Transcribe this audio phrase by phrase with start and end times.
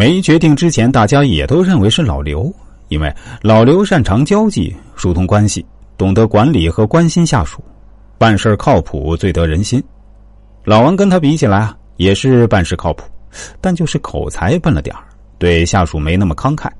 [0.00, 2.50] 没决定之前，大家也都认为是老刘，
[2.88, 5.62] 因为老刘擅长交际、疏通关系，
[5.98, 7.62] 懂得管理和关心下属，
[8.16, 9.82] 办事靠谱，最得人心。
[10.64, 13.04] 老王跟他比起来啊，也是办事靠谱，
[13.60, 14.96] 但就是口才笨了点
[15.38, 16.70] 对下属没那么慷慨。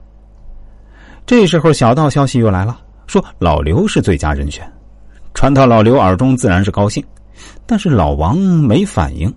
[1.27, 4.67] 这时候，小道消息又来了，说老刘是最佳人选，
[5.35, 7.05] 传到老刘耳中，自然是高兴，
[7.67, 9.31] 但是老王没反应。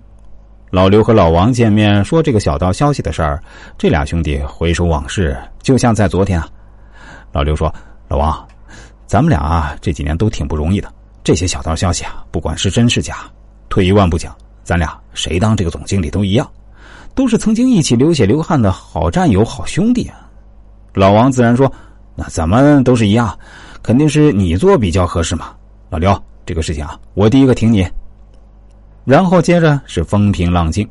[0.74, 3.40] 老刘和老王见面说这个小道消息的事儿，
[3.78, 6.50] 这俩兄弟回首往事，就像在昨天啊。
[7.32, 7.72] 老刘说
[8.10, 8.48] ：“老王，
[9.06, 10.92] 咱们俩啊这几年都挺不容易的，
[11.24, 13.18] 这些小道消息啊，不管是真是假，
[13.70, 16.52] 退一万步讲，咱俩谁当这个总经理都一样，
[17.14, 20.28] 都是曾经一起流血流汗的好战友、好兄弟啊。”
[20.96, 21.72] 老王自然说
[22.18, 23.38] ：“那咱们都是一样，
[23.84, 25.52] 肯定是你做比较合适嘛。”
[25.92, 27.88] 老刘，这个事情啊，我第一个挺你。
[29.06, 30.88] 然后接着是风平浪静，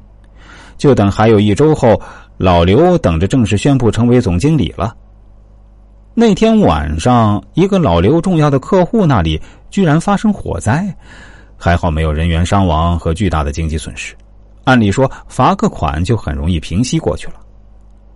[0.76, 2.00] 就等还有一周后，
[2.36, 4.94] 老刘等着正式宣布成为总经理了。
[6.14, 10.94] 那天晚上，一个老刘重要的客户那里居然发生火灾，
[11.56, 14.14] 还好没有人员伤亡和巨大的经济损失。
[14.64, 17.34] 按理说罚个款就很容易平息过去了，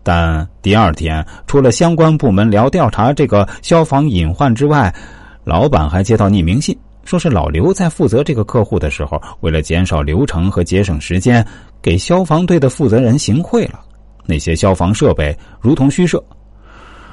[0.03, 4.95] 但第二天除了相关部门聊调查这个消防隐患之外，
[5.43, 6.77] 老板还接到匿名信。
[7.07, 11.47] 说是老刘在负责这个客户的时候，为了减少流程和节省时间，
[11.81, 13.81] 给消防队的负责人行贿了。
[14.27, 16.23] 那些消防设备如同虚设，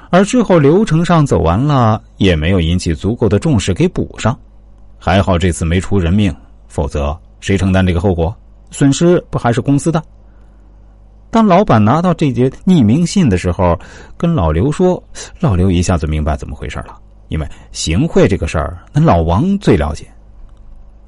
[0.10, 4.36] 而之后流程上走完了，也没有引起足够的重视给补上。
[4.98, 6.36] 还好这次没出人命，
[6.68, 8.36] 否则谁承担这个后果？
[8.72, 10.02] 损失不还是公司的？
[11.30, 13.80] 当老板拿到这节匿名信的时候，
[14.18, 15.02] 跟老刘说，
[15.40, 16.98] 老刘一下子明白怎么回事了。
[17.34, 20.06] 因为行贿这个事儿，那老王最了解。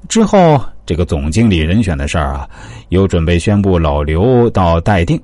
[0.08, 2.50] 之后这个总经理人选的事儿啊，
[2.88, 5.22] 由准备宣布老刘到待定，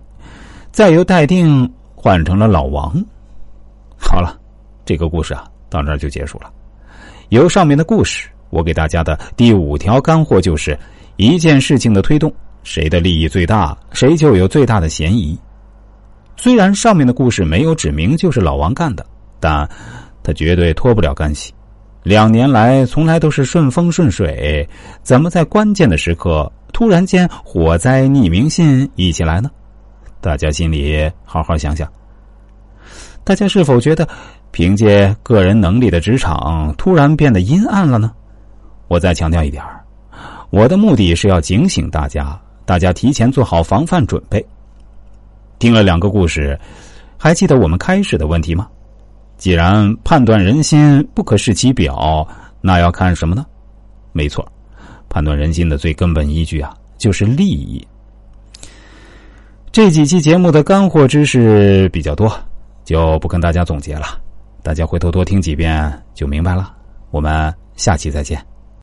[0.71, 2.95] 再由待定换成了老王。
[3.99, 4.39] 好了，
[4.85, 6.53] 这个故事啊，到这儿就结束了。
[7.31, 10.79] 由上面的故事，我给大家的第五条干货就是：
[11.17, 12.33] 一件事情的推动，
[12.63, 15.37] 谁的利益最大，谁就有最大的嫌疑。
[16.37, 19.05] 虽然上面的故事没有指明就是老王干的，
[19.41, 19.69] 但。
[20.23, 21.53] 他绝对脱不了干系，
[22.03, 24.69] 两年来从来都是顺风顺水，
[25.03, 29.51] 怎么在关键的时刻突然间火灾匿名信一起来呢？
[30.21, 31.91] 大家心里好好想想。
[33.25, 34.09] 大家是否觉得
[34.51, 38.13] 凭借个人能力的职场突然变得阴暗了呢？
[38.89, 39.63] 我再强调一点
[40.51, 44.45] 我的目的是要警醒大家，大家提前做好防范准备。
[45.59, 46.59] 听了两个故事，
[47.17, 48.69] 还记得我们开始的问题吗？
[49.43, 52.25] 既然判断人心不可视其表，
[52.61, 53.45] 那要看什么呢？
[54.13, 54.47] 没错，
[55.09, 57.85] 判断人心的最根本依据啊，就是利益。
[59.73, 62.33] 这几期节目的干货知识比较多，
[62.85, 64.17] 就不跟大家总结了，
[64.63, 66.77] 大家回头多听几遍就明白了。
[67.11, 68.52] 我们下期再见。